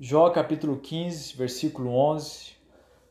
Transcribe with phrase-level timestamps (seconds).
[0.00, 2.52] Jó capítulo 15, versículo 11.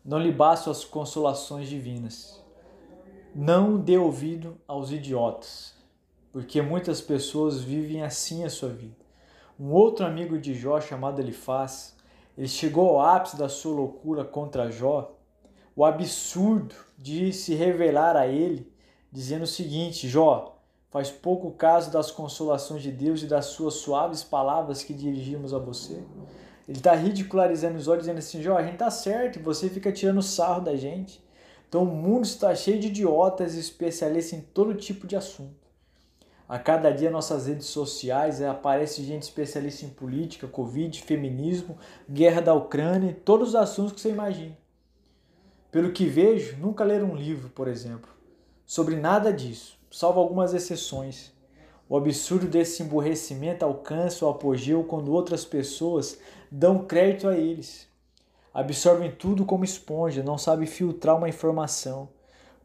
[0.05, 2.41] Não lhe bastam as consolações divinas.
[3.35, 5.75] Não dê ouvido aos idiotas,
[6.31, 8.95] porque muitas pessoas vivem assim a sua vida.
[9.59, 11.97] Um outro amigo de Jó, chamado Elifaz,
[12.37, 15.13] ele chegou ao ápice da sua loucura contra Jó,
[15.75, 18.71] o absurdo de se revelar a ele,
[19.11, 20.57] dizendo o seguinte: Jó,
[20.89, 25.59] faz pouco caso das consolações de Deus e das suas suaves palavras que dirigimos a
[25.59, 26.01] você.
[26.67, 30.21] Ele está ridicularizando os olhos, dizendo assim: Jó, a gente tá certo, você fica tirando
[30.21, 31.23] sarro da gente.
[31.69, 35.67] Então o mundo está cheio de idiotas e especialistas em todo tipo de assunto.
[36.47, 41.77] A cada dia nossas redes sociais é, aparece gente especialista em política, Covid, feminismo,
[42.09, 44.57] guerra da Ucrânia, todos os assuntos que você imagina.
[45.69, 48.09] Pelo que vejo, nunca leram um livro, por exemplo,
[48.65, 51.33] sobre nada disso, salvo algumas exceções.
[51.89, 56.19] O absurdo desse emburrecimento alcança o apogeu quando outras pessoas
[56.51, 57.87] dão crédito a eles.
[58.53, 62.09] Absorvem tudo como esponja, não sabem filtrar uma informação.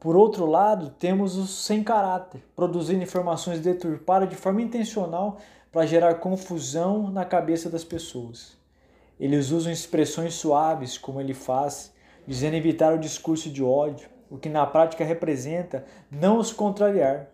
[0.00, 5.38] Por outro lado, temos os sem caráter, produzindo informações deturpadas de forma intencional
[5.70, 8.56] para gerar confusão na cabeça das pessoas.
[9.20, 11.92] Eles usam expressões suaves, como ele faz,
[12.26, 17.28] dizendo evitar o discurso de ódio, o que na prática representa não os contrariar,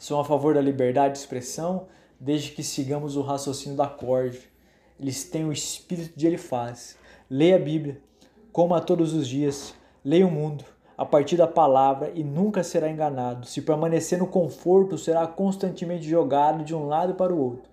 [0.00, 1.86] são a favor da liberdade de expressão,
[2.18, 4.50] desde que sigamos o raciocínio da corte.
[4.98, 6.96] Eles têm o espírito de Elifaz.
[7.28, 8.00] Leia a Bíblia,
[8.50, 10.64] coma todos os dias, leia o mundo
[10.96, 13.46] a partir da palavra e nunca será enganado.
[13.46, 17.68] Se permanecer no conforto, será constantemente jogado de um lado para o outro,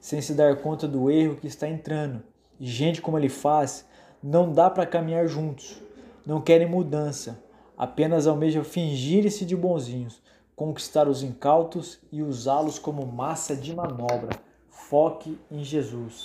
[0.00, 2.22] sem se dar conta do erro que está entrando.
[2.60, 3.84] E gente como ele faz,
[4.22, 5.82] não dá para caminhar juntos.
[6.24, 7.42] Não querem mudança,
[7.76, 10.22] apenas almejam fingir-se de bonzinhos
[10.54, 14.30] conquistar os incautos e usá-los como massa de manobra.
[14.68, 16.20] Foque em Jesus.